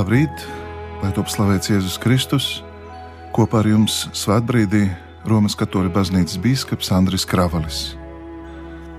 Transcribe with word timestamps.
Labrīt, 0.00 0.46
lai 1.02 1.10
top 1.12 1.28
slavēts 1.28 1.68
Jēzus 1.68 1.98
Kristus. 2.00 2.44
Kopā 3.36 3.58
ar 3.60 3.66
jums 3.68 4.06
svētbrīdī 4.16 4.86
Romas 5.28 5.52
katoļu 5.60 5.90
baznīcas 5.92 6.38
biskups 6.40 6.88
Andris 6.96 7.26
Kravalis. 7.28 7.80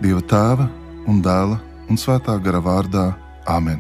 Dieva 0.04 0.22
tēva 0.22 0.68
un 1.10 1.24
dēla 1.26 1.58
un 1.90 1.98
svētā 1.98 2.36
gara 2.46 2.62
vārdā 2.62 3.05
Āmen. 3.50 3.80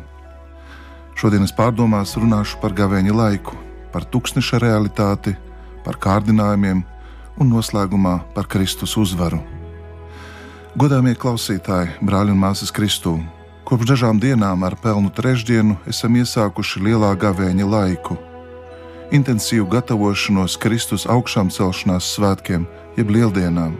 Šodienas 1.13 1.53
pārdomās 1.53 2.15
runāšu 2.17 2.57
par 2.63 2.73
gavēņa 2.79 3.13
laiku, 3.13 3.53
par 3.93 4.07
tūkstneša 4.09 4.57
realitāti, 4.63 5.35
par 5.85 5.99
kārdinājumiem 6.01 6.81
un 7.37 7.53
noslēgumā 7.53 8.15
par 8.33 8.49
Kristus 8.49 8.97
uzvaru. 8.97 9.43
Godāmie 10.73 11.13
klausītāji, 11.13 11.99
brāļi 12.01 12.33
un 12.33 12.41
māsas 12.47 12.73
Kristū! 12.73 13.19
Kopš 13.71 13.87
dažām 13.87 14.17
dienām 14.19 14.65
ar 14.67 14.73
pelnu 14.83 15.07
trešdienu 15.15 15.77
esam 15.87 16.17
iesākuši 16.19 16.81
lielā 16.83 17.13
gavēņa 17.15 17.67
laiku. 17.71 18.17
Intensīvu 19.15 19.63
gatavošanos 19.71 20.57
Kristus 20.59 21.05
augšām 21.07 21.47
celšanās 21.47 22.09
svētkiem, 22.17 22.65
jeb 22.99 23.13
lieldienām. 23.15 23.77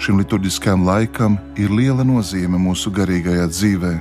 Šim 0.00 0.16
liturģiskajam 0.22 0.88
laikam 0.88 1.36
ir 1.60 1.68
liela 1.68 2.00
nozīme 2.00 2.56
mūsu 2.56 2.88
garīgajā 2.88 3.44
dzīvē. 3.52 3.92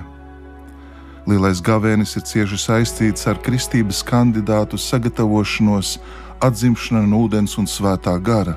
Lielais 1.28 1.60
gavēnis 1.60 2.16
ir 2.16 2.24
cieši 2.32 2.64
saistīts 2.70 3.28
ar 3.28 3.44
kristības 3.44 4.00
kandidātu 4.08 4.80
sagatavošanos, 4.80 5.98
atzimšanu 6.40 7.04
no 7.12 7.26
ūdens 7.28 7.60
un 7.60 7.68
svētā 7.68 8.16
gara. 8.24 8.56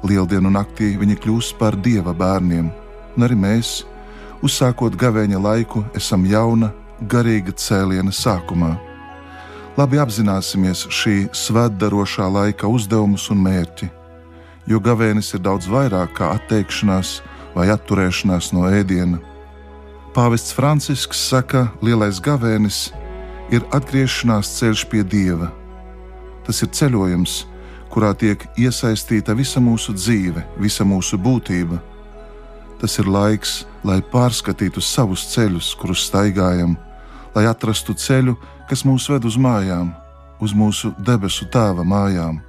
Lieldienu 0.00 0.48
naktī 0.48 0.94
viņi 0.96 1.20
kļūst 1.20 1.60
par 1.60 1.76
dieva 1.76 2.16
bērniem, 2.16 2.72
un 3.18 3.28
arī 3.28 3.36
mēs, 3.36 3.82
uzsākot 4.42 4.96
gavēņa 4.98 5.38
laiku, 5.38 5.84
esam 5.96 6.26
jauna, 6.26 6.72
garīga 7.08 7.54
cēliena 7.54 8.12
sākumā. 8.14 8.74
Labi 9.78 10.00
apzināsimies 10.02 10.84
šī 10.92 11.16
svētdarošā 11.32 12.26
laika 12.28 12.68
uzdevumus 12.68 13.30
un 13.32 13.40
mērķi, 13.46 13.88
jo 14.68 14.80
gavēnis 14.82 15.32
ir 15.32 15.44
daudz 15.46 15.68
vairāk 15.70 16.12
kā 16.18 16.32
atteikšanās 16.36 17.20
vai 17.54 17.70
atturēšanās 17.72 18.52
no 18.52 18.66
ēdiena. 18.68 19.20
Pāvests 20.12 20.52
Francisks 20.52 21.22
saka, 21.30 21.70
ka 21.72 21.86
lielais 21.86 22.20
gavēnis 22.20 22.90
ir 23.52 23.64
atgriešanās 23.72 24.50
ceļš 24.58 24.84
pie 24.92 25.00
dieva. 25.04 25.48
Tas 26.44 26.60
ir 26.64 26.68
ceļojums, 26.68 27.38
kurā 27.92 28.12
tiek 28.18 28.44
iesaistīta 28.60 29.32
visa 29.38 29.60
mūsu 29.60 29.94
dzīve, 29.96 30.44
visa 30.60 30.84
mūsu 30.84 31.16
būtība 31.16 31.80
Tas 32.82 32.98
ir 32.98 33.06
laiks, 33.06 33.60
lai 33.86 34.00
pārskatītu 34.02 34.82
savus 34.82 35.28
ceļus, 35.30 35.68
kurus 35.78 36.02
staigājam, 36.08 36.74
lai 37.30 37.44
atrastu 37.46 37.94
ceļu, 37.94 38.34
kas 38.66 38.82
mūs 38.82 39.06
ved 39.12 39.28
uz 39.28 39.36
mājām, 39.38 39.92
uz 40.42 40.50
mūsu 40.50 40.90
debesu 40.98 41.46
tēva 41.46 41.86
mājām, 41.86 42.40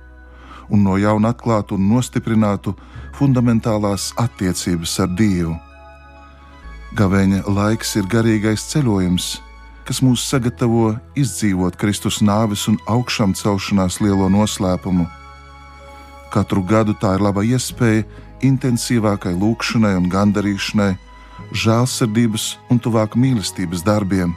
un 0.73 0.83
no 0.87 0.97
jauna 0.97 1.35
atklātu 1.35 1.77
un 1.77 1.85
nostiprinātu 1.91 2.73
fundamentālās 3.13 4.09
attiecības 4.17 4.97
ar 5.05 5.13
Dievu. 5.13 5.53
Gavēņa 6.97 7.45
laiks 7.53 7.93
ir 8.01 8.09
garīgais 8.09 8.65
ceļojums, 8.73 9.29
kas 9.85 10.01
mūs 10.01 10.25
sagatavo 10.25 10.95
izdzīvot 11.19 11.77
Kristus 11.77 12.23
nāves 12.25 12.65
un 12.71 12.81
augšām 12.89 13.37
celšanās 13.37 14.01
lielo 14.01 14.33
noslēpumu. 14.33 15.05
Katru 16.33 16.65
gadu 16.65 16.97
tā 16.97 17.13
ir 17.19 17.21
laba 17.21 17.45
iespēja 17.45 18.07
intensīvākai 18.43 19.33
lūkšanai 19.39 19.93
un 19.97 20.09
gandarīšanai, 20.11 20.93
žēlsirdības 21.53 22.45
un 22.71 22.79
tuvāk 22.81 23.17
mīlestības 23.19 23.83
darbiem, 23.85 24.33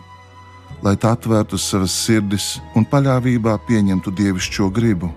lai 0.84 0.94
tā 1.00 1.14
atvērtu 1.16 1.58
savas 1.60 1.94
sirdis 2.04 2.56
un 2.76 2.86
paļāvībā 2.88 3.56
pieņemtu 3.68 4.12
dievišķo 4.20 4.68
gribu. 4.74 5.10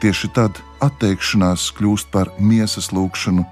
Tieši 0.00 0.30
tad 0.36 0.60
atteikšanās 0.84 1.70
kļūst 1.76 2.10
par 2.12 2.30
miesas 2.38 2.90
lūgšanu, 2.92 3.44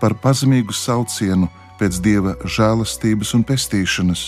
par 0.00 0.16
pazemīgu 0.22 0.74
saucienu 0.74 1.48
pēc 1.78 2.00
dieva 2.02 2.34
žēlastības 2.44 3.34
un 3.38 3.44
pestīšanas. 3.46 4.24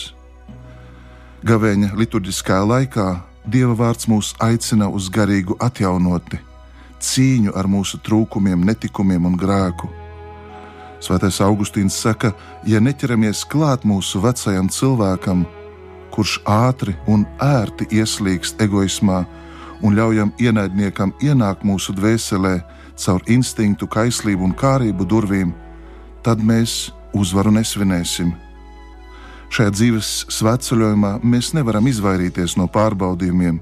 Gavēņa 1.46 1.94
liturģiskā 1.98 2.62
laikā 2.66 3.08
dieva 3.46 3.74
vārds 3.78 4.08
mūs 4.10 4.34
aicina 4.42 4.88
uz 4.90 5.10
garīgu 5.12 5.58
atjaunotni 5.62 6.42
cīņu 7.02 7.54
ar 7.56 7.68
mūsu 7.70 8.00
trūkumiem, 8.04 8.64
netikumiem 8.66 9.26
un 9.28 9.36
grēku. 9.38 9.88
Svētais 11.02 11.38
Augustīns 11.44 11.96
saka, 12.00 12.32
ja 12.66 12.80
neķeramies 12.80 13.44
klāt 13.50 13.84
mūsu 13.84 14.22
vecajam 14.24 14.70
cilvēkam, 14.72 15.44
kurš 16.14 16.38
ātri 16.48 16.96
un 17.06 17.26
ērti 17.42 17.88
ieslīgst 17.98 18.62
egoismā 18.64 19.24
un 19.84 19.96
ļaujam 19.98 20.32
ienaidniekam 20.40 21.12
ienākt 21.20 21.66
mūsu 21.68 21.92
dvēselē 21.96 22.56
caur 22.96 23.22
instinktu, 23.28 23.86
kaislību 23.86 24.48
un 24.48 24.56
kārību 24.56 25.04
durvīm, 25.04 25.52
tad 26.24 26.40
mēs 26.40 26.88
uzvaru 27.16 27.52
nesvinēsim. 27.58 28.32
Šajā 29.52 29.72
dzīves 29.76 30.12
svētceļojumā 30.32 31.18
mēs 31.22 31.52
nevaram 31.54 31.86
izvairīties 31.86 32.56
no 32.58 32.66
pārbaudījumiem, 32.72 33.60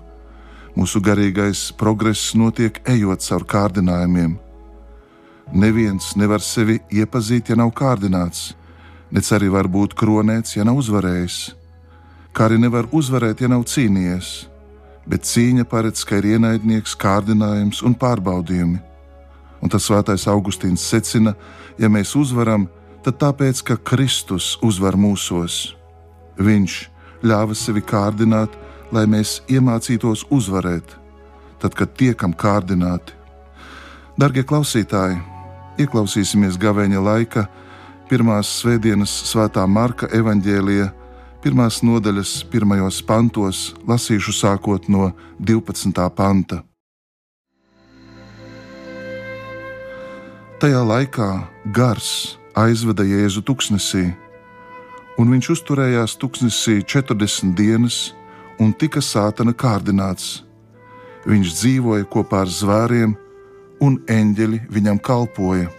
Mūsu 0.75 0.99
garīgais 0.99 1.69
progress 1.79 2.33
notiek 2.35 2.81
ejot 2.91 3.23
caur 3.23 3.45
kārdinājumiem. 3.47 4.33
Neviens 5.55 6.15
nevar 6.19 6.43
sevi 6.43 6.81
iepazīt, 6.91 7.53
ja 7.53 7.57
nav 7.61 7.71
kārdināts, 7.79 8.55
nec 9.15 9.29
arī 9.37 9.53
var 9.55 9.69
būt 9.71 9.95
kronēts, 9.95 10.57
ja 10.57 10.65
nav 10.67 10.81
uzvarējis. 10.81 11.37
Kā 12.34 12.49
arī 12.49 12.59
nevar 12.59 12.89
uzvarēt, 12.91 13.45
ja 13.45 13.53
nav 13.53 13.63
cīnījies, 13.71 14.33
bet 15.07 15.29
cīņa 15.29 15.69
paredz, 15.71 16.03
ka 16.03 16.19
ir 16.19 16.33
ienaidnieks, 16.34 16.97
kārdinājums 16.99 17.84
un 17.87 17.95
pārbaudījumi. 17.95 18.81
Un 19.63 19.71
tas 19.71 19.87
svētais 19.87 20.27
Augustīns 20.29 20.83
secina, 20.83 21.37
ja 21.79 21.87
mēs 21.89 22.17
uzvaram, 22.19 22.67
tad 23.07 23.21
tāpēc, 23.23 23.63
ka 23.63 23.79
Kristus 23.79 24.57
uzvar 24.65 24.99
mūsos. 24.99 25.77
Viņš 26.34 26.81
ļāva 27.23 27.55
sevi 27.55 27.84
kārdināt, 27.84 28.59
lai 28.93 29.05
mēs 29.11 29.39
iemācītos 29.49 30.27
uzvarēt, 30.34 30.97
tad, 31.62 31.75
kad 31.75 31.95
tiekam 31.97 32.34
kārdināti. 32.37 33.15
Darbie 34.21 34.45
klausītāji, 34.47 35.19
ieklausīsimies 35.81 36.59
gavēņa 36.61 37.00
laika 37.03 37.47
pirmās 38.11 38.50
svētdienas 38.61 39.12
svētā 39.31 39.65
Marka 39.67 40.06
evaņģēlija, 40.12 40.91
pirmās 41.43 41.81
nodaļas 41.84 42.37
pirmajos 42.53 43.00
pantos, 43.09 43.72
lasīšu 43.89 44.33
sākot 44.37 44.89
no 44.93 45.11
12. 45.41 46.06
panta. 46.16 46.62
Tajā 50.62 50.81
laikā 50.87 51.28
gars 51.77 52.39
aizveda 52.56 53.05
Jēzu 53.05 53.43
tuksnesī, 53.45 54.06
un 55.19 55.33
viņš 55.34 55.51
uzturējās 55.56 56.15
tuksnesī 56.22 56.78
40 56.87 57.56
dienas 57.59 58.15
un 58.60 58.72
tika 58.72 59.03
sātana 59.03 59.54
kārdināts. 59.54 60.42
Viņš 61.24 61.54
dzīvoja 61.59 62.06
kopā 62.10 62.45
ar 62.45 62.53
zvēriem, 62.53 63.16
un 63.80 63.98
eņģeļi 64.09 64.60
viņam 64.71 65.01
kalpoja. 65.01 65.71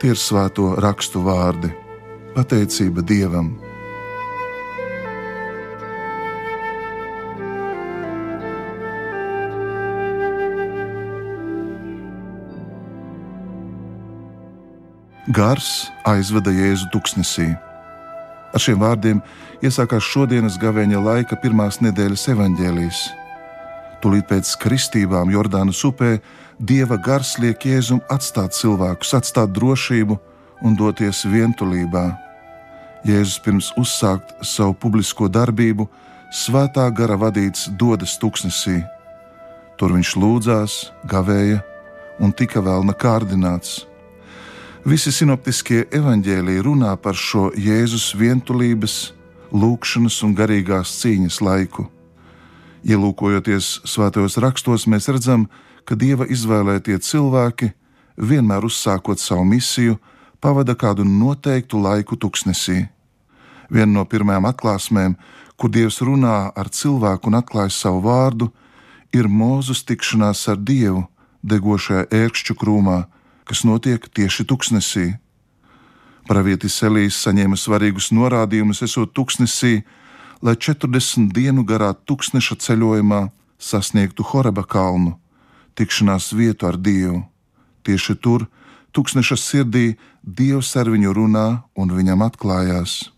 Tie 0.00 0.12
ir 0.14 0.20
svēto 0.20 0.74
rakstu 0.80 1.22
vārdi- 1.22 1.72
pateicība 2.36 3.02
Dievam. 3.02 3.58
Gars 15.30 15.90
aizveda 16.04 16.50
Jēzu 16.50 16.88
tuksnesī. 16.90 17.69
Ar 18.50 18.62
šiem 18.62 18.80
vārdiem 18.82 19.20
iesākās 19.62 20.04
šodienas 20.04 20.58
gavēņa 20.60 21.00
laika 21.04 21.38
pirmās 21.38 21.80
nedēļas 21.84 22.28
evaņģēlijas. 22.34 23.02
Tūlīt 24.00 24.26
pēc 24.30 24.54
kristībām 24.62 25.30
Jordānas 25.30 25.82
upē 25.84 26.18
Dieva 26.60 26.98
gars 27.00 27.38
liek 27.40 27.62
Jēzum 27.64 28.02
atstāt 28.12 28.52
cilvēkus, 28.56 29.14
atstāt 29.16 29.52
drošību 29.56 30.18
un 30.64 30.76
doties 30.76 31.22
vientulībā. 31.28 32.04
Jēzus 33.08 33.38
pirms 33.44 33.70
uzsākt 33.80 34.34
savu 34.44 34.74
publisko 34.76 35.28
darbību, 35.32 35.86
svētā 36.32 36.84
gara 36.92 37.16
vadīts 37.16 37.70
dodas 37.80 38.18
tuksnesī. 38.20 38.82
Tur 39.80 39.96
viņš 39.96 40.16
lūdzās, 40.20 40.74
gavēja 41.08 41.62
un 42.20 42.34
tika 42.36 42.60
vēl 42.60 42.84
nekārdināts. 42.90 43.89
Visi 44.80 45.10
sinoptiskie 45.12 45.82
evaņģēlīji 45.92 46.62
runā 46.64 46.94
par 46.96 47.12
šo 47.12 47.50
Jēzus 47.52 48.14
vientulības, 48.16 49.10
lūkšanas 49.52 50.16
un 50.24 50.32
garīgās 50.32 50.94
cīņas 51.02 51.36
laiku. 51.44 51.84
Ielūkojoties 52.88 53.68
svētajos 53.84 54.38
rakstos, 54.40 54.86
mēs 54.88 55.10
redzam, 55.12 55.50
ka 55.84 55.98
Dieva 56.00 56.24
izvēlētie 56.24 56.96
cilvēki, 56.96 57.68
vienmēr 58.16 58.64
uzsākot 58.64 59.20
savu 59.20 59.44
misiju, 59.52 59.98
pavada 60.40 60.72
kādu 60.72 61.04
noteiktu 61.04 61.76
laiku 61.76 62.16
tuksnesī. 62.16 62.86
Viena 63.68 63.92
no 63.98 64.08
pirmajām 64.08 64.48
atklāsmēm, 64.48 65.18
kur 65.60 65.68
Dievs 65.68 66.00
runā 66.00 66.54
ar 66.56 66.72
cilvēku 66.72 67.28
un 67.28 67.36
atklāj 67.36 67.68
savu 67.68 68.00
vārdu, 68.08 68.48
ir 69.12 69.28
mūzus 69.28 69.84
tikšanās 69.84 70.48
ar 70.48 70.56
Dievu 70.56 71.04
degošajā 71.44 72.08
ērkšķu 72.08 72.56
krūmā, 72.56 73.02
kas 73.50 73.64
notiek 73.66 74.04
tieši 74.14 74.46
tuksnesī. 74.46 75.08
Pravietis 76.30 76.76
Elīs 76.86 77.16
saņēma 77.18 77.56
svarīgus 77.58 78.12
norādījumus, 78.14 78.84
esot 78.86 79.10
tuksnesī, 79.10 79.80
lai 80.38 80.54
40 80.54 81.32
dienu 81.34 81.64
garā 81.66 81.90
tūkstneša 82.06 82.60
ceļojumā 82.62 83.24
sasniegtu 83.58 84.22
Horeba 84.30 84.62
kalnu, 84.62 85.16
tikšanās 85.74 86.30
vietu 86.38 86.70
ar 86.70 86.78
Dievu. 86.78 87.24
Tieši 87.82 88.14
tur, 88.22 88.46
tūkstneša 88.94 89.40
sirdī, 89.40 89.96
Dievs 90.22 90.70
ar 90.78 90.86
viņu 90.92 91.16
runā 91.16 91.46
un 91.74 91.90
viņam 91.90 92.22
atklājās. 92.28 93.10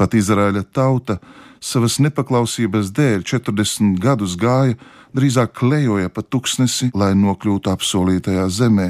Pat 0.00 0.16
Izraēla 0.16 0.64
tauta 0.64 1.18
savas 1.60 2.00
nepaklausības 2.00 2.88
dēļ 2.96 3.26
40 3.28 4.00
gadus 4.00 4.38
gāja, 4.40 4.78
drīzāk 5.14 5.54
klejoja 5.58 6.10
pa 6.10 6.22
tuksnesi, 6.22 6.90
lai 6.94 7.12
nokļūtu 7.18 7.70
apsolītajā 7.72 8.46
zemē. 8.50 8.88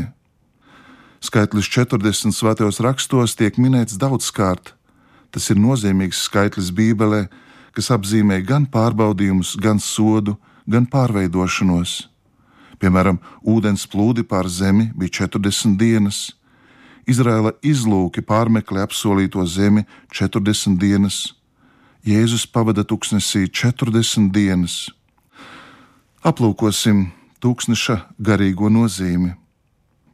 Skaitlis 1.25 1.69
40 1.73 2.35
svētajos 2.37 2.81
rakstos 2.85 3.37
tiek 3.38 3.56
minēts 3.61 3.97
daudzkārt. 4.00 4.75
Tas 5.32 5.50
ir 5.50 5.59
nozīmīgs 5.59 6.26
skaitlis 6.29 6.71
Bībelē, 6.75 7.26
kas 7.75 7.91
apzīmē 7.94 8.43
gan 8.47 8.69
pārbaudījumus, 8.71 9.56
gan 9.61 9.81
sodu, 9.82 10.37
gan 10.69 10.87
pārveidošanos. 10.87 12.05
Piemēram, 12.79 13.19
ūdens 13.41 13.87
plūdi 13.91 14.26
pār 14.29 14.49
zemi 14.50 14.91
bija 14.99 15.25
40 15.25 15.79
dienas, 15.81 16.26
Izraēla 17.05 17.53
izlūki 17.61 18.23
pārmeklē 18.25 18.85
apsolīto 18.85 19.44
zemi 19.44 19.85
40 20.12 20.79
dienas. 20.81 21.35
Jēzus 22.05 22.47
pavada 22.49 22.85
tuksnesī 22.85 23.44
40 23.49 24.31
dienas. 24.32 24.88
Aplūkosim 26.25 27.11
tūkstneša 27.44 27.94
garīgo 28.17 28.71
nozīmi. 28.73 29.35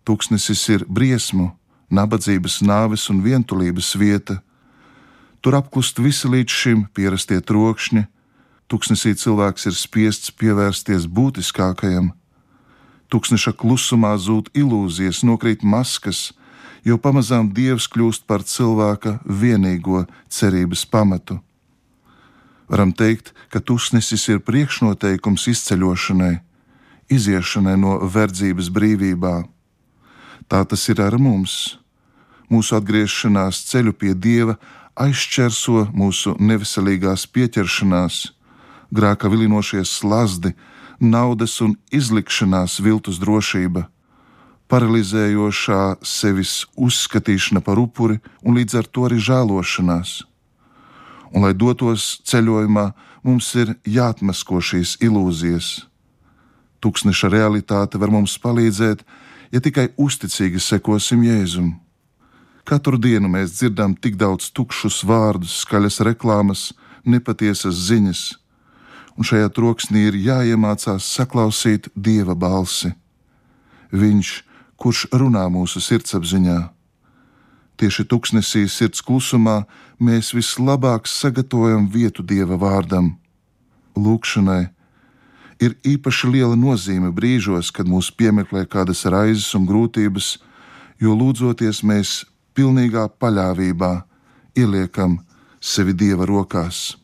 Tūkstnesis 0.03 0.62
ir 0.75 0.83
briesmu, 0.91 1.53
nabadzības, 1.87 2.57
nāves 2.67 3.05
un 3.12 3.21
vientulības 3.23 3.93
vieta. 3.95 4.41
Tur 5.39 5.55
apklust 5.61 6.01
visi 6.03 6.27
līdz 6.27 6.57
šim 6.62 6.81
pierastie 6.99 7.39
trokšņi. 7.39 8.03
Tūkstnesī 8.67 9.12
cilvēks 9.23 9.69
ir 9.71 9.77
spiests 9.79 10.33
pievērsties 10.35 11.07
būtiskākajam. 11.07 12.11
Tūkstneša 13.07 13.55
klusumā 13.62 14.17
zūd 14.19 14.51
ilūzijas, 14.51 15.23
nokrīt 15.23 15.62
maskas, 15.62 16.33
jo 16.83 16.99
pamazām 16.99 17.53
Dievs 17.55 17.87
kļūst 17.87 18.27
par 18.27 18.43
cilvēka 18.43 19.21
vienīgo 19.27 20.09
cerības 20.27 20.83
pamatu. 20.91 21.39
Varam 22.71 22.93
teikt, 22.95 23.33
ka 23.51 23.59
tusnesis 23.59 24.29
ir 24.31 24.43
priekšnoteikums 24.47 25.49
izceļošanai, 25.51 26.37
iziešanai 27.11 27.77
no 27.83 27.99
verdzības 28.07 28.71
brīvībā. 28.71 29.35
Tā 30.47 30.63
tas 30.71 30.87
ir 30.93 31.03
ar 31.03 31.19
mums. 31.19 31.77
Mūsu 32.51 32.79
atgriešanās 32.79 33.65
ceļu 33.71 33.95
pie 33.99 34.15
Dieva 34.15 34.57
aizķerso 34.95 35.89
mūsu 35.95 36.37
neveselīgās 36.39 37.27
pieķeršanās, 37.35 38.31
grāka 38.95 39.31
vilinošie 39.31 39.85
slazdi, 39.87 40.55
naudas 41.01 41.61
un 41.63 41.77
izlikšanās 41.95 42.79
viltus 42.83 43.19
drošība 43.23 43.89
paralizējošā 44.71 45.83
sevis 46.07 46.65
uzskatīšana 46.79 47.63
par 47.67 47.81
upuri 47.83 48.21
un 48.47 48.59
līdz 48.59 48.79
ar 48.81 48.87
to 48.87 49.07
arī 49.09 49.19
žēlošanās. 49.19 50.21
Un, 51.31 51.44
lai 51.44 51.53
dotos 51.55 52.19
ceļojumā, 52.27 52.91
mums 53.23 53.53
ir 53.55 53.77
jāatmasko 53.87 54.59
šīs 54.65 54.97
ilūzijas. 55.05 55.87
Tūkstneša 56.81 57.31
realitāte 57.31 58.00
var 58.00 58.11
mums 58.11 58.38
palīdzēt, 58.41 59.05
ja 59.53 59.61
tikai 59.61 59.91
uzticīgi 60.00 60.62
sekosim 60.62 61.23
Jēzum. 61.27 61.75
Katru 62.65 62.99
dienu 63.00 63.29
mēs 63.31 63.56
dzirdam 63.59 63.94
tik 63.97 64.17
daudz 64.21 64.50
tukšus 64.55 65.03
vārdus, 65.06 65.61
skaļas 65.65 66.00
reklāmas, 66.06 66.71
nepatiesas 67.05 67.79
ziņas, 67.88 68.21
un 69.17 69.26
šajā 69.26 69.50
troksnī 69.56 70.06
ir 70.11 70.19
jāiemācās 70.21 71.09
saklausīt 71.17 71.91
Dieva 71.97 72.37
balsi. 72.38 72.93
Viņš 73.91 74.31
kurš 74.81 75.06
runā 75.12 75.44
mūsu 75.53 75.83
sirdsapziņā. 75.85 76.59
Tieši 77.81 78.05
tuksnesī 78.05 78.67
sirds 78.69 79.00
klusumā 79.00 79.62
mēs 79.97 80.35
vislabāk 80.37 81.09
sagatavojam 81.09 81.87
vietu 81.88 82.21
Dieva 82.21 82.59
vārdam. 82.61 83.15
Lūkšanai 83.97 84.69
ir 85.65 85.77
īpaši 85.88 86.29
liela 86.35 86.59
nozīme 86.61 87.09
brīžos, 87.17 87.73
kad 87.73 87.88
mūs 87.88 88.12
piemeklē 88.12 88.67
kādas 88.69 89.06
raizes 89.09 89.49
un 89.56 89.65
grūtības, 89.69 90.37
jo 91.00 91.17
lūdzoties 91.17 91.81
mēs 91.81 92.15
pilnīgā 92.53 93.09
paļāvībā 93.17 93.93
ieliekam 94.61 95.19
sevi 95.61 95.97
Dieva 95.97 96.29
rokās. 96.29 96.99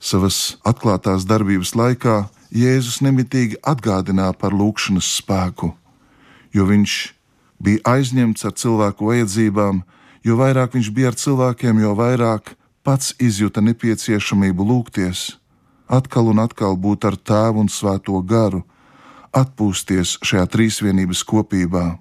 Savas 0.00 0.60
atklātās 0.68 1.24
darbības 1.28 1.74
laikā 1.76 2.22
Jēzus 2.52 3.00
nemitīgi 3.00 3.60
atgādināja 3.64 4.36
par 4.36 4.52
lūkšanas 4.52 5.08
spēku 5.20 5.74
jo 6.54 6.66
viņš 6.66 6.96
bija 7.60 7.84
aizņemts 7.96 8.46
ar 8.48 8.56
cilvēku 8.56 9.10
vajadzībām, 9.10 9.82
jo 10.24 10.36
vairāk 10.40 10.74
viņš 10.76 10.90
bija 10.96 11.12
ar 11.12 11.18
cilvēkiem, 11.20 11.82
jo 11.84 11.94
vairāk 11.98 12.54
pats 12.82 13.14
izjuta 13.20 13.62
nepieciešamību 13.64 14.66
lūgties, 14.66 15.36
atkal 15.88 16.32
un 16.32 16.40
atkal 16.42 16.76
būt 16.76 17.06
ar 17.08 17.16
tēvu 17.16 17.64
un 17.64 17.68
svēto 17.68 18.20
garu, 18.24 18.64
atpūsties 19.36 20.18
šajā 20.24 20.46
trīsvienības 20.50 21.22
kopībā. 21.28 22.00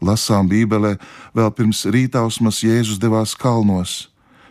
Lasām 0.00 0.48
Bībelē, 0.48 0.94
vēl 1.36 1.50
pirms 1.52 1.84
rītausmas 1.92 2.62
Jēzus 2.64 3.00
devās 3.00 3.34
kalnos, 3.36 4.08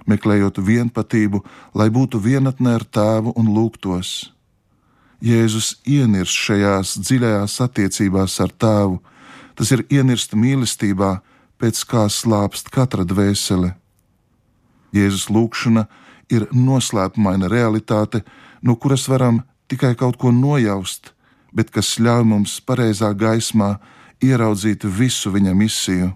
meklējot 0.09 0.59
vienpatību, 0.61 1.41
lai 1.73 1.89
būtu 1.93 2.21
vienatnē 2.21 2.75
ar 2.77 2.85
tēvu 2.85 3.33
un 3.37 3.49
lūgtos. 3.55 4.31
Jēzus 5.19 5.73
ienirst 5.89 6.37
šajās 6.45 6.93
dziļajās 7.01 7.57
attiecībās 7.65 8.37
ar 8.45 8.53
tēvu, 8.55 8.99
Tas 9.59 9.73
ir 9.75 9.81
ienirst 9.91 10.37
mīlestībā, 10.39 11.17
pēc 11.59 11.81
kā 11.83 12.05
slāpst 12.07 12.69
katra 12.71 13.03
dvēsele. 13.03 13.73
Jēzus 14.95 15.27
lūgšana 15.27 15.83
ir 16.31 16.45
noslēpumaina 16.55 17.49
realitāte, 17.51 18.23
no 18.63 18.77
kuras 18.79 19.09
varam 19.11 19.41
tikai 19.67 19.97
kaut 19.99 20.15
ko 20.21 20.31
nojaust, 20.31 21.11
bet 21.51 21.75
kas 21.75 21.97
ļauj 21.99 22.23
mums 22.31 22.55
pareizā 22.63 23.11
gaismā 23.11 23.75
ieraudzīt 24.23 24.87
visu 24.87 25.35
viņa 25.35 25.53
misiju. 25.59 26.13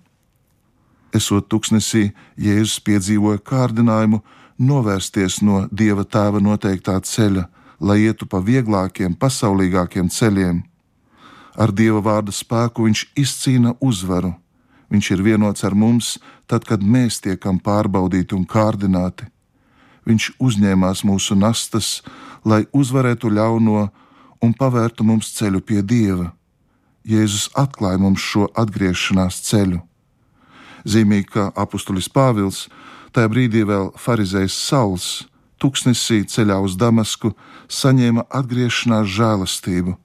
Esot 1.12 1.52
tuksnesī, 1.52 2.14
Jēzus 2.40 2.80
piedzīvoja 2.80 3.44
kārdinājumu 3.44 4.24
novērsties 4.58 5.42
no 5.44 5.66
Dieva 5.68 6.08
tēva 6.08 6.40
noteiktā 6.40 6.96
ceļa, 7.04 7.50
lai 7.84 8.06
ietu 8.08 8.26
pa 8.26 8.40
vieglākiem, 8.40 9.20
pasaulīgākiem 9.20 10.08
ceļiem 10.08 10.64
Ar 11.54 11.70
Dieva 11.70 12.02
vārda 12.02 12.34
spēku 12.34 12.88
viņš 12.88 13.06
izcīna 13.20 13.76
uzvaru. 13.82 14.34
Viņš 14.94 15.10
ir 15.14 15.22
vienots 15.26 15.64
ar 15.66 15.76
mums, 15.78 16.18
tad, 16.50 16.66
kad 16.66 16.82
mēs 16.82 17.20
tiekam 17.22 17.60
pārbaudīti 17.62 18.36
un 18.38 18.46
kārdināti. 18.50 19.30
Viņš 20.06 20.34
uzņēmās 20.42 21.04
mūsu 21.08 21.38
nastas, 21.38 22.02
lai 22.46 22.66
uzvarētu 22.74 23.30
ļauno 23.30 23.88
un 24.44 24.54
pavērtu 24.58 25.06
mums 25.08 25.32
ceļu 25.38 25.62
pie 25.62 25.82
Dieva. 25.82 26.34
Jēzus 27.06 27.50
atklāja 27.58 28.02
mums 28.02 28.22
šo 28.22 28.48
atgriešanās 28.58 29.42
ceļu. 29.48 29.82
Zīmīgi, 30.84 31.30
ka 31.32 31.52
apustulis 31.56 32.10
Pāvils 32.12 32.68
tajā 33.16 33.30
brīdī 33.32 33.64
vēl 33.68 33.92
farizējs 34.00 34.56
Sauls, 34.68 35.08
tuksnesī 35.62 36.24
ceļā 36.28 36.58
uz 36.64 36.76
Damasku, 36.80 37.32
saņēma 37.72 38.26
atgriešanās 38.42 39.08
žēlastību 39.16 39.96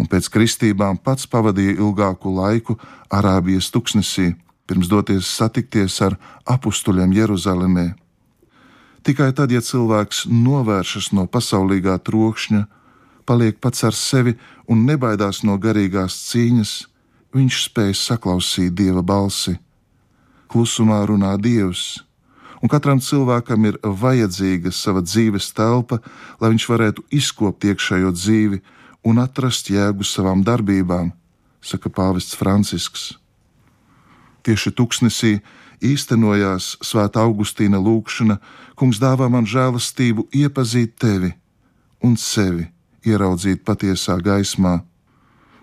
un 0.00 0.08
pēc 0.08 0.30
kristībām 0.32 0.98
pats 1.04 1.28
pavadīja 1.28 1.76
ilgāku 1.76 2.32
laiku 2.32 2.78
Arābijas 3.12 3.68
tuksnesī, 3.74 4.32
pirms 4.66 4.88
doties 4.88 5.28
satikties 5.28 6.00
ar 6.06 6.16
apstuļiem 6.48 7.12
Jeruzalemē. 7.12 7.90
Tikai 9.04 9.30
tad, 9.36 9.52
ja 9.52 9.62
cilvēks 9.64 10.26
novēršas 10.28 11.10
no 11.16 11.24
pasaulīgā 11.28 11.96
trokšņa, 12.04 12.66
paliek 13.28 13.60
pats 13.60 13.84
ar 13.88 13.96
sevi 13.96 14.36
un 14.68 14.84
nebaidās 14.88 15.42
no 15.46 15.56
garīgās 15.60 16.16
cīņas, 16.28 16.72
viņš 17.36 17.64
spēj 17.68 17.96
saklausīt 17.96 18.74
dieva 18.76 19.02
balsi. 19.02 19.56
Klusumā 20.50 20.98
runā 21.06 21.36
Dievs, 21.38 22.02
un 22.60 22.68
katram 22.68 22.98
cilvēkam 23.00 23.68
ir 23.70 23.78
vajadzīga 23.84 24.72
sava 24.74 25.00
dzīves 25.06 25.52
telpa, 25.54 26.00
lai 26.42 26.50
viņš 26.52 26.66
varētu 26.72 27.06
izkopt 27.14 27.68
iekšējo 27.70 28.10
dzīvi 28.16 28.60
un 29.04 29.20
atrast 29.22 29.70
jēgu 29.70 30.04
savām 30.04 30.44
darbībām, 30.44 31.12
saka 31.60 31.90
Pāvests 31.92 32.36
Francisks. 32.36 33.14
Tieši 34.44 34.72
tuksnesī 34.72 35.38
īstenojās 35.84 36.76
Svētā 36.84 37.24
Augustīna 37.24 37.80
lūgšana: 37.80 38.38
Kungs 38.76 39.00
dāvā 39.00 39.28
man 39.28 39.48
žēlastību 39.48 40.28
iepazīt 40.32 40.96
tevi 41.00 41.34
un 42.02 42.16
sevi, 42.16 42.70
ieraudzīt 43.04 43.64
patiesā 43.64 44.16
gaismā. 44.24 44.80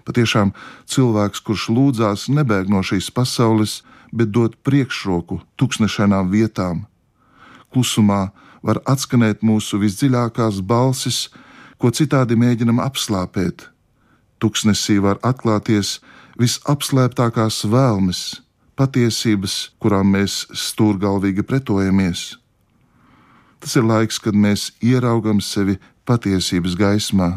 Patiešām 0.05 0.53
cilvēks, 0.87 1.41
kurš 1.43 1.69
lūdzās, 1.73 2.27
nebēg 2.31 2.69
no 2.71 2.79
šīs 2.85 3.09
pasaules, 3.11 3.81
bet 4.13 4.31
dod 4.31 4.55
priekšroku 4.63 5.41
tūkstošainām 5.59 6.29
vietām. 6.31 6.85
Klusumā 7.73 8.29
var 8.63 8.79
atskanēt 8.87 9.43
mūsu 9.43 9.81
visdziļākās 9.81 10.61
balsis, 10.63 11.27
ko 11.77 11.91
citādi 11.93 12.37
mēģinam 12.39 12.81
apslāpēt. 12.83 13.69
Tuksnesī 14.41 14.97
var 15.01 15.17
atklāties 15.25 15.97
visapslēptākās 16.37 17.63
vēlmes, 17.69 18.41
patiesības, 18.77 19.73
kurām 19.81 20.13
mēs 20.13 20.45
stūrgalvīgi 20.53 21.45
pretojamies. 21.47 22.35
Tas 23.57 23.73
ir 23.79 23.87
laiks, 23.89 24.19
kad 24.21 24.37
mēs 24.37 24.69
ieraugam 24.85 25.41
sevi 25.41 25.79
patiesības 26.05 26.77
gaismā. 26.77 27.31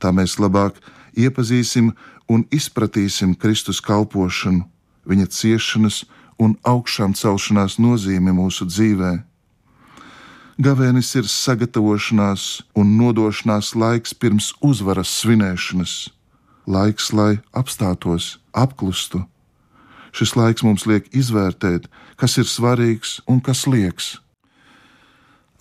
Tā 0.00 0.12
mēs 0.14 0.38
labāk 0.40 0.78
iepazīsim 1.18 1.92
un 2.28 2.44
izpratīsim 2.54 3.34
Kristus 3.36 3.82
kalpošanu, 3.84 4.64
viņa 5.08 5.26
ciešanas 5.32 6.04
un 6.40 6.56
augšām 6.64 7.14
celšanās 7.18 7.76
nozīmi 7.82 8.32
mūsu 8.32 8.68
dzīvē. 8.68 9.27
Gavēnis 10.58 11.14
ir 11.14 11.26
sagatavošanās 11.30 12.44
un 12.74 12.96
nodošanās 12.98 13.76
laiks 13.78 14.14
pirms 14.14 14.52
uzvaras 14.60 15.12
svinēšanas, 15.20 15.96
laiks, 16.66 17.12
lai 17.14 17.38
apstātos, 17.54 18.36
apklustu 18.50 19.22
Šis 20.18 20.34
laiks 20.34 20.64
mums 20.64 20.86
liek 20.88 21.08
izvērtēt, 21.14 21.88
kas 22.18 22.38
ir 22.40 22.48
svarīgs 22.48 23.18
un 23.28 23.38
kas 23.44 23.66
liekas. 23.68 24.16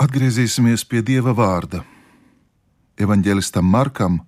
Atgriezīsimies 0.01 0.85
pie 0.87 1.03
Dieva 1.05 1.33
vārda. 1.37 1.83
Evanģēlistam 2.97 3.65
Markam, 3.65 4.21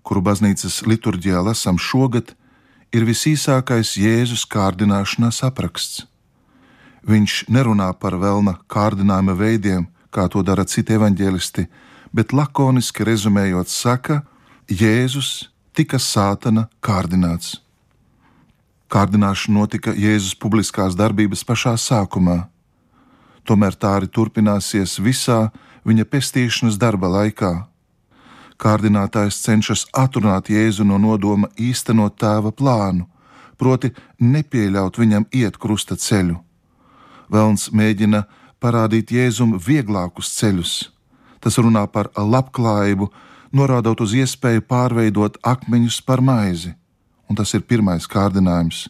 kuru 0.00 0.22
baznīcas 0.24 0.80
liturģijā 0.88 1.42
lasām 1.44 1.76
šogad, 1.80 2.32
ir 2.92 3.04
visīsākais 3.04 3.96
Jēzus 4.00 4.46
kārdināšanās 4.48 5.42
apraksts. 5.44 6.06
Viņš 7.08 7.48
nerunā 7.52 7.90
par 8.00 8.16
vēlna 8.20 8.58
kārdinājuma 8.72 9.36
veidiem, 9.36 9.86
kā 10.18 10.26
to 10.32 10.42
dara 10.42 10.66
citi 10.66 10.96
evaņģēlisti, 10.98 11.66
bet 12.12 12.34
lakoniski 12.34 13.06
rezumējot, 13.06 13.70
saka, 13.70 14.22
Jēzus 14.68 15.48
tika 15.72 16.00
sātana 16.02 16.66
kārdināts. 16.84 17.60
Kārdināšana 18.92 19.54
notika 19.60 19.94
Jēzus 19.94 20.34
publiskās 20.40 20.96
darbības 20.98 21.44
pašā 21.46 21.76
sākumā. 21.78 22.48
Tomēr 23.48 23.76
tā 23.80 23.94
arī 23.96 24.08
turpināsies 24.12 24.98
visā 25.00 25.38
viņa 25.88 26.04
pestīšanas 26.08 26.76
darba 26.80 27.08
laikā. 27.14 27.52
Kārdinātājs 28.58 29.38
cenšas 29.44 29.86
atrunāt 29.96 30.50
Jēzu 30.50 30.84
no 30.88 30.98
nodoma 30.98 31.48
īstenot 31.56 32.18
tēva 32.18 32.50
plānu, 32.50 33.06
proti, 33.60 33.92
nepieļaut 34.18 34.98
viņam 34.98 35.28
iet 35.32 35.56
krusta 35.62 35.96
ceļu. 35.96 36.40
Velns 37.32 37.68
mēģina 37.70 38.24
parādīt 38.60 39.12
Jēzum 39.14 39.56
vieglākus 39.58 40.32
ceļus. 40.38 40.74
Tas 41.40 41.58
runā 41.58 41.86
par 41.86 42.10
labklājību, 42.16 43.08
norādot 43.52 44.00
uz 44.02 44.16
iespēju 44.18 44.66
pārveidot 44.66 45.38
akmeņus 45.46 46.02
par 46.02 46.20
maizi 46.20 46.74
un 47.28 47.36
tas 47.36 47.52
ir 47.54 47.64
pirmais 47.68 48.08
kārdinājums. 48.08 48.88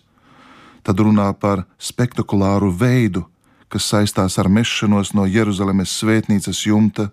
Tad 0.86 1.02
runā 1.02 1.28
par 1.34 1.66
spektakulāru 1.78 2.70
veidu, 2.72 3.26
kas 3.68 3.90
saistās 3.90 4.38
ar 4.38 4.48
mešanos 4.48 5.12
no 5.12 5.26
Jeruzalemes 5.26 5.92
svētnīcas 6.00 6.62
jumta, 6.64 7.10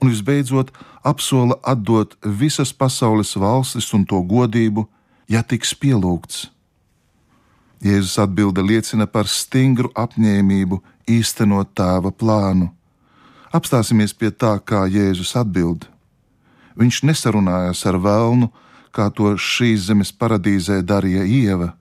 un 0.00 0.10
visbeidzot 0.12 0.72
apsola 1.04 1.58
atdot 1.62 2.16
visas 2.24 2.72
pasaules 2.72 3.34
valstis 3.36 3.90
un 3.94 4.06
to 4.08 4.22
godību, 4.22 4.86
ja 5.28 5.42
tiks 5.42 5.74
pielūgts. 5.74 6.48
Jēzus 7.84 8.16
atbilde 8.22 8.62
liecina 8.64 9.04
par 9.06 9.28
stingru 9.28 9.90
apņēmību 9.92 10.80
īstenot 11.10 11.74
tēva 11.76 12.12
plānu. 12.12 12.70
Apstāsimies 13.54 14.14
pie 14.16 14.30
tā, 14.30 14.56
kā 14.58 14.84
Jēzus 14.90 15.34
atbild. 15.38 15.86
Viņš 16.74 17.04
nesarunājās 17.06 17.84
ar 17.86 18.00
vēlnu, 18.02 18.50
kā 18.94 19.10
to 19.14 19.34
šīs 19.38 19.88
zemes 19.88 20.10
paradīzē 20.10 20.80
darīja 20.82 21.22
Ieva. 21.22 21.74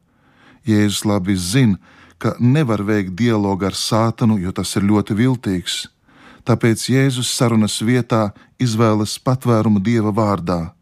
Jēzus 0.65 1.03
labi 1.05 1.35
zina, 1.35 1.79
ka 2.17 2.35
nevar 2.39 2.83
veikt 2.85 3.17
dialogu 3.19 3.65
ar 3.67 3.75
sātanu, 3.75 4.37
jo 4.39 4.53
tas 4.55 4.75
ir 4.77 4.85
ļoti 4.87 5.17
viltīgs. 5.17 5.87
Tāpēc 6.47 6.85
Jēzus 6.91 7.31
sarunas 7.31 7.79
vietā 7.81 8.31
izvēlas 8.59 9.17
patvērumu 9.19 9.81
Dieva 9.83 10.11
vārdā 10.11 10.73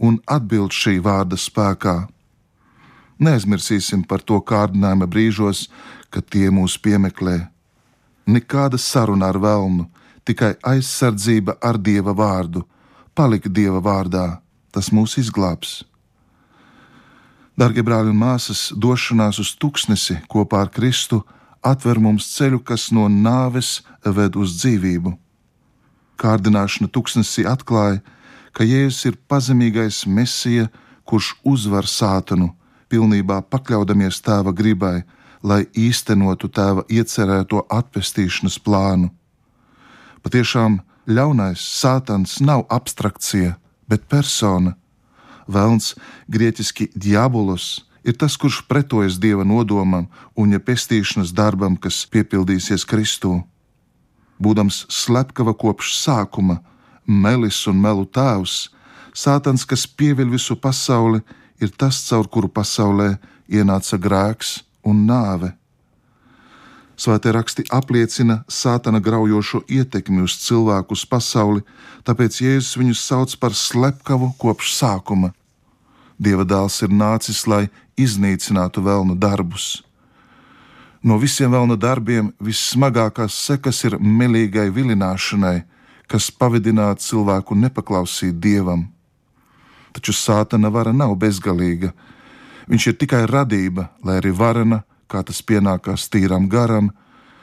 un 0.00 0.18
atbild 0.26 0.72
šī 0.72 0.98
vārda 1.04 1.36
spēkā. 1.36 2.08
Neaizmirsīsim 3.20 4.06
par 4.08 4.24
to 4.24 4.40
kārdinājuma 4.40 5.06
brīžos, 5.06 5.66
kad 6.08 6.24
tie 6.32 6.48
mūs 6.48 6.78
piemeklē. 6.80 7.50
Nekāda 8.30 8.78
saruna 8.78 9.30
ar 9.32 9.38
velnu, 9.42 9.88
tikai 10.24 10.54
aizsardzība 10.72 11.56
ar 11.62 11.78
Dieva 11.78 12.14
vārdu, 12.14 12.62
palika 13.14 13.50
Dieva 13.50 13.80
vārdā 13.82 14.26
tas 14.70 14.90
mūs 14.94 15.16
izglābs. 15.18 15.80
Darbie 17.58 17.82
brāļi 17.84 18.12
un 18.14 18.20
māsas, 18.20 18.70
došanās 18.72 19.40
uz 19.42 19.50
tuksnesi 19.60 20.20
kopā 20.30 20.62
ar 20.64 20.70
Kristu 20.72 21.20
atver 21.60 21.98
mums 22.00 22.28
ceļu, 22.36 22.62
kas 22.64 22.88
no 22.94 23.08
nāves 23.10 23.80
ved 24.04 24.38
uz 24.38 24.54
dzīvību. 24.60 25.12
Kārdināšana 26.20 26.88
tuksnesī 26.92 27.44
atklāja, 27.48 28.00
ka 28.52 28.64
Jēzus 28.64 29.10
ir 29.10 29.18
pazemīgais 29.28 30.04
mesija, 30.06 30.68
kurš 31.04 31.34
uzvar 31.44 31.88
sātanu, 31.88 32.52
pilnībā 32.88 33.40
pakļaudamies 33.52 34.22
tēva 34.24 34.54
gribai, 34.56 35.02
lai 35.42 35.64
īstenotu 35.76 36.50
tēva 36.52 36.84
iecerēto 36.88 37.64
atpestīšanas 37.72 38.58
plānu. 38.64 39.10
Patiešām 40.24 40.80
ļaunais 41.08 41.60
sātans 41.60 42.38
nav 42.44 42.66
abstrakcija, 42.68 43.56
bet 43.88 44.08
persona. 44.08 44.76
Velns, 45.50 45.94
grieķiski 46.30 46.90
diabolos, 46.94 47.86
ir 48.04 48.14
tas, 48.20 48.36
kurš 48.36 48.62
pretojas 48.68 49.18
dieva 49.18 49.44
nodomam 49.44 50.06
un 50.36 50.52
ja 50.52 50.60
pestīšanas 50.60 51.32
darbam, 51.34 51.76
kas 51.76 52.04
piepildīsies 52.12 52.86
Kristū. 52.86 53.40
Būdams 54.40 54.84
slepkava 54.92 55.56
kopš 55.56 55.96
sākuma, 55.98 56.60
melis 57.04 57.66
un 57.66 57.80
melu 57.80 58.06
tēvs, 58.06 58.68
Sātans, 59.10 59.64
kas 59.66 59.86
pieviļ 59.86 60.30
visu 60.30 60.54
pasauli, 60.56 61.20
ir 61.60 61.72
tas, 61.74 61.98
caur 62.06 62.28
kuru 62.30 62.48
pasaulē 62.48 63.16
ienāca 63.50 63.98
grēks 63.98 64.60
un 64.86 65.04
nāve. 65.08 65.54
Svētie 67.00 67.32
raksti 67.32 67.64
apliecina 67.72 68.42
sātana 68.44 69.00
graujošo 69.00 69.62
ietekmi 69.72 70.20
uz 70.26 70.34
cilvēku, 70.42 70.92
uz 70.92 71.06
pasauli, 71.08 71.62
tāpēc 72.04 72.42
Jēzus 72.44 72.76
viņus 72.76 73.04
sauc 73.08 73.36
par 73.40 73.56
slepkavu 73.56 74.34
kopš 74.40 74.74
sākuma. 74.76 75.32
Dieva 76.20 76.44
dēls 76.44 76.82
ir 76.84 76.92
nācis, 76.92 77.46
lai 77.48 77.70
iznīcinātu 77.96 78.84
vēlnu 78.84 79.16
darbus. 79.16 79.80
No 81.00 81.16
visiem 81.16 81.54
vēlna 81.56 81.78
darbiem 81.80 82.28
vissmagākās 82.36 83.32
sekas 83.46 83.80
ir 83.88 83.96
melīgai 83.96 84.68
vilināšanai, 84.68 85.62
kas 86.04 86.28
pavadinātu 86.28 87.06
cilvēku 87.06 87.56
nepaklausīt 87.56 88.36
dievam. 88.36 88.84
Taču 89.96 90.12
sātana 90.12 90.68
vara 90.68 90.92
nav 90.92 91.16
bezgalīga. 91.16 91.94
Viņš 92.70 92.86
ir 92.86 92.96
tikai 93.00 93.24
radība, 93.26 93.88
lai 94.06 94.20
arī 94.20 94.30
varena 94.30 94.84
kā 95.10 95.24
tas 95.26 95.42
pienākās 95.42 96.06
tīram 96.12 96.46
garam, 96.50 96.92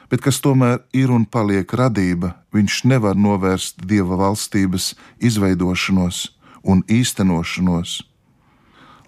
bet 0.07 0.23
kas 0.23 0.39
tomēr 0.43 0.79
ir 0.95 1.11
un 1.11 1.25
paliek 1.27 1.67
radība, 1.67 2.37
viņš 2.55 2.83
nevar 2.87 3.19
novērst 3.19 3.83
dieva 3.89 4.15
valstības 4.19 4.93
izveidošanos 5.19 6.29
un 6.63 6.83
īstenošanos. 6.87 7.99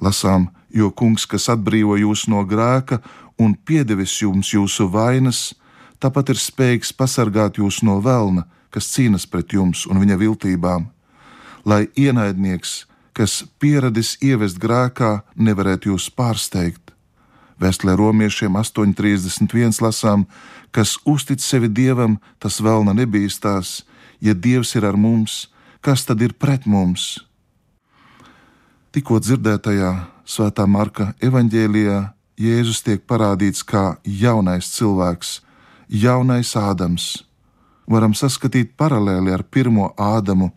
Lasām, 0.03 0.49
jo 0.75 0.91
kungs, 0.91 1.25
kas 1.27 1.49
atbrīvo 1.51 1.97
jūs 1.99 2.27
no 2.31 2.43
grēka 2.47 2.99
un 3.39 3.55
piedevis 3.55 4.19
jums 4.21 4.51
jūsu 4.53 4.89
vainas, 4.91 5.53
tāpat 5.99 6.35
ir 6.35 6.39
spējīgs 6.39 6.93
pasargāt 6.95 7.59
jūs 7.59 7.81
no 7.83 7.99
vēlna, 8.03 8.45
kas 8.69 8.91
cīnas 8.91 9.25
pret 9.27 9.55
jums 9.55 9.85
un 9.89 9.99
viņa 10.03 10.19
viltībām, 10.19 10.87
lai 11.65 11.87
ienaidnieks, 11.95 12.85
kas 13.19 13.41
pieradis 13.59 14.15
ievest 14.23 14.61
grēkā, 14.63 15.19
nevarētu 15.35 15.91
jūs 15.91 16.07
pārsteigt 16.15 16.89
Vēstulē 17.59 17.97
romiešiem 17.99 18.55
8,31 18.55 19.81
lasām, 19.83 20.23
kas 20.71 20.95
uztic 21.03 21.43
sevi 21.43 21.67
dievam, 21.67 22.15
tas 22.39 22.61
vēlna 22.63 22.95
nebīstās. 22.95 23.81
Ja 24.23 24.31
dievs 24.33 24.71
ir 24.79 24.87
ar 24.87 24.95
mums, 24.95 25.49
kas 25.83 26.05
tad 26.07 26.23
ir 26.23 26.33
pret 26.39 26.65
mums? 26.65 27.19
Tikko 28.95 29.19
dzirdētajā 29.19 29.91
Svētā 30.29 30.65
Marka 30.67 31.11
evanģēlijā 31.19 31.99
Jēzus 32.39 32.79
tiek 32.85 33.03
parādīts 33.03 33.65
kā 33.67 33.99
jaunais 34.07 34.71
cilvēks, 34.71 35.41
jaunais 35.91 36.55
Ādams. 36.55 37.25
Varam 37.91 38.15
saskatīt 38.15 38.77
paralēli 38.79 39.33
ar 39.35 39.43
pirmo 39.43 39.91
Ādamu, 39.99 40.53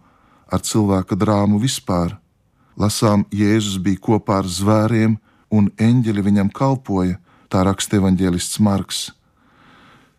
ar 0.46 0.62
cilvēka 0.62 1.18
drāmu 1.18 1.58
vispār. 1.58 2.21
Lasām, 2.78 3.26
Jēzus 3.32 3.78
bija 3.82 4.00
kopā 4.00 4.40
ar 4.40 4.48
zvēriem, 4.48 5.18
un 5.52 5.68
eņģeļi 5.76 6.24
viņam 6.24 6.52
kalpoja, 6.56 7.18
tā 7.52 7.64
raksta 7.68 7.98
evanģēlists 8.00 8.60
Marks. 8.64 9.10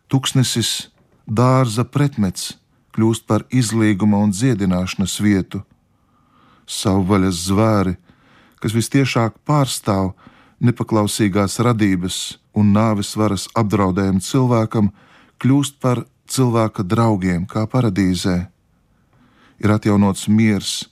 Tuksnesis, 0.08 0.90
dārza 1.26 1.86
pretmets, 1.90 2.54
kļūst 2.94 3.26
par 3.26 3.48
izlīguma 3.50 4.20
un 4.22 4.34
dziedināšanas 4.36 5.18
vietu. 5.26 5.64
Savvaļas 6.70 7.42
zvēri, 7.50 7.96
kas 8.62 8.76
vistiešāk 8.78 9.42
pārstāv 9.48 10.14
nepaklausīgās 10.64 11.58
radības 11.66 12.38
un 12.54 12.70
nāves 12.76 13.16
varas 13.18 13.50
apdraudējumu 13.58 14.22
cilvēkam, 14.24 14.92
kļūst 15.42 15.82
par 15.82 16.06
cilvēka 16.30 16.86
draugiem, 16.86 17.48
kā 17.50 17.66
paradīzē. 17.68 18.38
Ir 19.64 19.74
atjaunots 19.74 20.30
miers, 20.30 20.84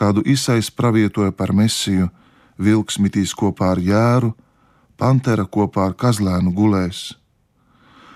kādu 0.00 0.24
izsais 0.24 0.70
pravietoja 0.72 1.32
par 1.36 1.52
mesiju, 1.52 2.08
vilks 2.56 2.98
mitīs 3.02 3.34
kopā 3.36 3.74
ar 3.74 3.80
jēru, 3.84 4.32
pantera 5.00 5.44
kopā 5.44 5.90
ar 5.90 5.96
kazlēnu 5.96 6.52
gulēs. 6.56 7.02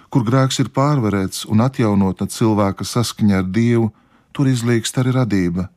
Kur 0.08 0.24
grēks 0.24 0.60
ir 0.62 0.70
pārvarēts 0.70 1.44
un 1.50 1.60
atjaunota 1.64 2.28
cilvēka 2.30 2.86
saskaņa 2.86 3.40
ar 3.42 3.48
Dievu, 3.56 3.90
tur 4.32 4.48
izlīgst 4.48 5.00
arī 5.02 5.14
radība. 5.16 5.68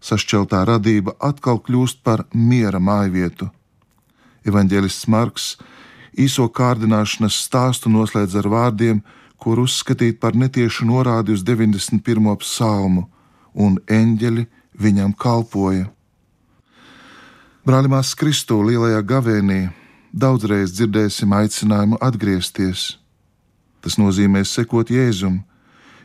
Sašķeltā 0.00 0.64
radība 0.66 1.14
atkal 1.30 1.60
kļūst 1.60 2.00
par 2.04 2.24
miera 2.34 2.80
mājvietu. 2.80 3.50
Evanģēlists 4.48 5.08
Marks 5.12 5.54
īso 6.16 6.48
kārdināšanas 6.48 7.36
stāstu 7.46 7.92
noslēdz 7.92 8.36
ar 8.40 8.48
vārdiem, 8.48 9.02
kur 9.40 9.60
uzskatīt 9.60 10.18
par 10.20 10.36
netiešu 10.36 10.88
norādi 10.88 11.36
uz 11.36 11.44
91. 11.46 12.00
psalmu, 12.40 13.06
un 13.54 13.78
eņģeļi 13.88 14.46
viņam 14.80 15.12
kalpoja. 15.16 15.90
Brālimās 17.66 18.14
Kristū 18.16 18.56
lielajā 18.64 19.02
gavēnī 19.04 19.60
daudzreiz 20.12 20.72
dzirdēsim 20.72 21.32
aicinājumu 21.36 22.00
atgriezties. 22.00 22.96
Tas 23.84 23.96
nozīmē 24.00 24.42
sekot 24.48 24.90
Jēzum, 24.92 25.42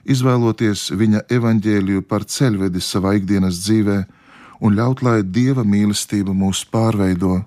izvēloties 0.06 0.90
viņa 0.96 1.26
evaņģēliju 1.32 2.04
par 2.08 2.28
ceļvedi 2.28 2.84
savā 2.84 3.16
ikdienas 3.20 3.60
dzīvē 3.64 3.98
un 4.62 4.76
ļaut, 4.78 5.02
lai 5.04 5.22
dieva 5.24 5.64
mīlestība 5.64 6.36
mūs 6.36 6.64
pārveido. 6.72 7.42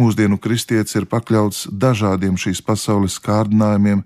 Mūsdienu 0.00 0.40
kristietis 0.42 0.96
ir 0.98 1.06
pakļauts 1.06 1.68
dažādiem 1.70 2.34
šīs 2.40 2.64
pasaules 2.66 3.20
kārdinājumiem, 3.22 4.02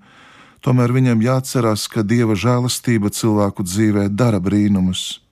tomēr 0.61 0.93
viņam 0.93 1.23
jāatcerās, 1.25 1.87
ka 1.89 2.05
dieva 2.05 2.37
žēlastība 2.37 3.09
cilvēku 3.15 3.65
dzīvē 3.65 4.09
dara 4.13 4.43
brīnumus. 4.43 5.23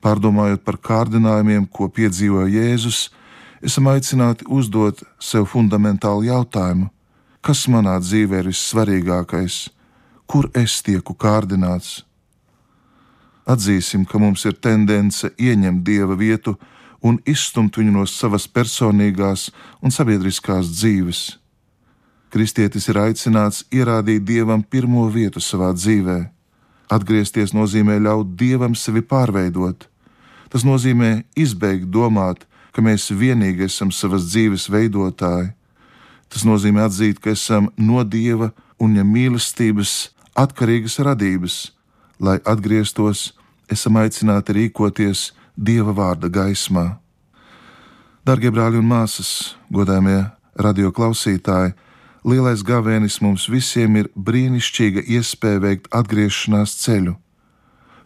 Pārdomājot 0.00 0.62
par 0.64 0.78
kārdinājumiem, 0.80 1.66
ko 1.68 1.90
piedzīvoja 1.92 2.48
Jēzus, 2.54 3.10
esam 3.60 3.90
aicināti 3.92 4.46
uzdot 4.48 5.02
sev 5.20 5.44
fundamentālu 5.52 6.24
jautājumu: 6.30 6.88
kas 7.44 7.66
manā 7.68 7.98
dzīvē 8.00 8.40
ir 8.40 8.48
vissvarīgākais, 8.52 9.68
kur 10.26 10.48
es 10.56 10.80
tieku 10.86 11.16
kārdināts? 11.16 12.00
Atzīsim, 13.50 14.04
ka 14.06 14.20
mums 14.22 14.44
ir 14.46 14.56
tendence 14.62 15.32
ieņemt 15.36 15.82
dieva 15.84 16.16
vietu 16.16 16.54
un 17.02 17.18
izstumt 17.26 17.76
viņu 17.76 17.92
no 17.96 18.06
savas 18.06 18.46
personīgās 18.48 19.48
un 19.82 19.92
sabiedriskās 19.92 20.70
dzīves. 20.70 21.22
Kristietis 22.30 22.86
ir 22.88 23.00
aicināts 23.02 23.64
ierādīt 23.74 24.22
dievam 24.22 24.62
pirmo 24.62 25.08
vietu 25.10 25.42
savā 25.42 25.72
dzīvē. 25.74 26.20
Atgriezties 26.90 27.54
nozīmē 27.54 27.98
ļaut 28.04 28.36
dievam 28.38 28.76
sevi 28.78 29.02
pārveidot, 29.02 29.89
Tas 30.50 30.66
nozīmē 30.66 31.22
izbeigt 31.38 31.90
domāt, 31.94 32.42
ka 32.74 32.82
mēs 32.82 33.10
vienīgi 33.14 33.68
esam 33.68 33.92
savas 33.94 34.26
dzīves 34.30 34.66
veidotāji. 34.70 35.52
Tas 36.30 36.46
nozīmē 36.46 36.86
atzīt, 36.86 37.20
ka 37.22 37.34
esam 37.34 37.70
no 37.78 38.02
dieva 38.04 38.50
un 38.78 38.94
viņa 38.94 39.06
mīlestības 39.06 39.92
atkarīgas 40.38 40.98
radības, 41.06 41.56
lai 42.18 42.38
atgrieztos, 42.46 43.30
esam 43.70 43.98
aicināti 44.02 44.56
rīkoties 44.56 45.30
dieva 45.54 45.94
vārda 45.94 46.30
gaismā. 46.30 46.98
Darbie 48.26 48.50
brāļi 48.50 48.82
un 48.82 48.90
māsas, 48.90 49.56
godāmie 49.70 50.30
radio 50.54 50.90
klausītāji, 50.94 51.74
lielais 52.26 52.62
gavēnis 52.66 53.20
mums 53.22 53.48
visiem 53.48 53.96
ir 54.02 54.10
brīnišķīga 54.14 55.06
iespēja 55.18 55.62
veikt 55.66 55.90
atgriešanās 55.94 56.76
ceļu 56.82 57.16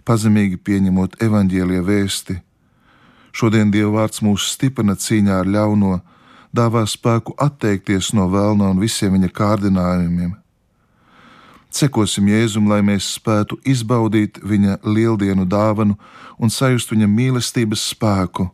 pazemīgi 0.05 0.61
pieņemot 0.61 1.19
evaņģēlie 1.25 1.81
vēsti. 1.85 2.39
Šodien 3.35 3.73
Dieva 3.75 4.01
vārds 4.01 4.23
mūs 4.23 4.53
stiprina 4.55 4.95
cīņā 4.95 5.41
ar 5.43 5.51
ļauno, 5.51 5.99
dāvā 6.55 6.85
spēku 6.87 7.35
atteikties 7.41 8.13
no 8.15 8.29
vēlna 8.31 8.71
un 8.71 8.83
visiem 8.83 9.17
viņa 9.17 9.31
kārdinājumiem. 9.35 10.35
Sekosim 11.75 12.29
Jēzum, 12.31 12.69
lai 12.71 12.85
mēs 12.87 13.09
spētu 13.17 13.59
izbaudīt 13.67 14.39
viņa 14.47 14.79
lieldienu 14.87 15.43
dāvanu 15.51 15.97
un 16.39 16.53
sajust 16.53 16.93
viņa 16.95 17.09
mīlestības 17.11 17.89
spēku. 17.91 18.47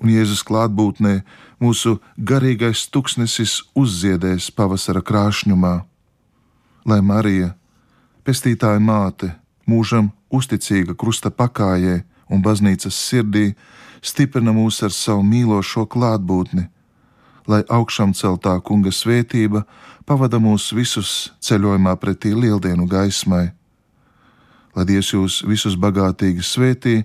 Un 0.00 0.12
Jēzus 0.12 0.42
klātbūtnē 0.44 1.22
mūsu 1.60 1.96
garīgais 2.16 2.86
tuksnesis 2.92 3.62
uzziedēs 3.76 4.50
pavasara 4.52 5.00
krāšņumā. 5.00 5.74
Lai 6.84 7.00
Marija, 7.04 7.54
pestītāja 8.24 8.80
māte, 8.84 9.32
mūžam 9.70 10.10
uzticīga 10.34 10.96
krusta 10.98 11.30
pakājē 11.30 12.00
un 12.30 12.42
baznīcas 12.42 12.96
sirdī, 12.96 13.54
stiprina 14.02 14.54
mūs 14.54 14.80
ar 14.86 14.94
savu 14.94 15.24
mīlošo 15.26 15.86
klātbūtni, 15.90 16.66
lai 17.50 17.62
augšām 17.68 18.14
celtā 18.14 18.56
kunga 18.64 18.92
svētība 18.94 19.64
pavada 20.06 20.40
mūs 20.42 20.70
visus 20.76 21.30
ceļojumā 21.44 21.96
pretī 22.02 22.34
lieldienu 22.34 22.86
gaismai. 22.90 23.50
Lai 24.76 24.86
Dievs 24.86 25.10
jūs 25.14 25.40
visus 25.46 25.74
bagātīgi 25.74 26.44
svētī, 26.46 27.00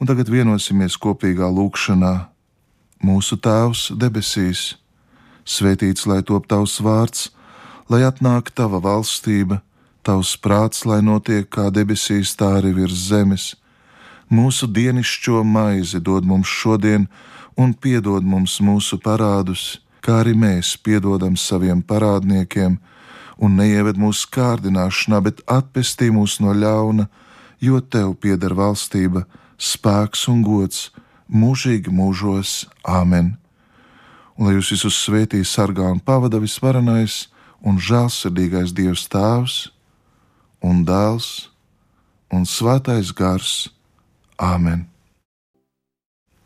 un 0.00 0.10
tagad 0.10 0.30
vienosimies 0.30 0.98
kopīgā 0.98 1.46
lūkšanā. 1.46 2.14
Mūsu 3.04 3.38
Tēvs 3.38 3.92
debesīs, 4.00 4.74
svētīts 5.46 6.08
lai 6.10 6.22
top 6.26 6.48
tavs 6.50 6.80
vārds, 6.82 7.28
lai 7.88 8.02
atnāk 8.06 8.50
tava 8.56 8.80
valstība 8.82 9.60
Tavs 10.04 10.34
prāts, 10.36 10.82
lai 10.84 10.98
notiek 11.00 11.46
kā 11.48 11.70
debesīs, 11.72 12.34
tā 12.36 12.58
arī 12.58 12.74
virs 12.76 13.06
zemes. 13.08 13.54
Mūsu 14.28 14.68
dienascho 14.68 15.40
maizi 15.44 16.00
dod 16.00 16.26
mums 16.28 16.50
šodien, 16.60 17.06
un 17.56 17.72
piedod 17.72 18.20
mums 18.20 18.58
mūsu 18.60 18.98
parādus, 19.00 19.80
kā 20.04 20.20
arī 20.20 20.34
mēs 20.36 20.74
piedodam 20.76 21.38
saviem 21.40 21.80
parādniekiem, 21.80 22.76
un 23.40 23.56
neieved 23.56 23.96
mūsu 23.96 24.28
kārdināšanā, 24.36 25.22
bet 25.24 25.40
atpestī 25.48 26.10
mūs 26.12 26.36
no 26.44 26.52
ļauna, 26.52 27.08
jo 27.64 27.80
tev 27.80 28.12
pieder 28.20 28.52
valstība, 28.52 29.24
spēks 29.56 30.28
un 30.28 30.42
gods 30.44 30.90
mūžīgi 31.32 31.88
mūžos. 31.88 32.66
Āmen! 32.84 33.38
Un 34.36 34.50
lai 34.50 34.58
jūs 34.58 34.74
visus 34.74 34.98
svētī 35.06 35.40
sargā 35.48 35.88
un 35.88 36.02
pavada 36.02 36.42
visvarenais 36.42 37.30
un 37.64 37.80
žēlsirdīgais 37.80 38.76
Dievs 38.76 39.08
Tēvs! 39.08 39.73
Un 40.64 40.80
dēls 40.88 41.50
un 42.32 42.48
svētais 42.48 43.12
gars. 43.14 43.68
Āmen! 44.40 44.88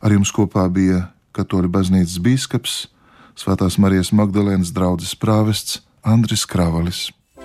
Ar 0.02 0.12
jums 0.14 0.32
kopā 0.34 0.66
bija 0.70 1.08
Katoļu 1.34 1.70
baznīcas 1.72 2.18
biskups, 2.22 2.76
Svētās 3.38 3.76
Marijas 3.78 4.10
Magdalēnas 4.10 4.72
draugs 4.74 5.14
prāvests 5.14 5.78
Andris 6.02 6.42
Kravalis. 6.42 7.04